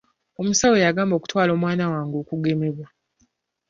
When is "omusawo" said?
0.39-0.75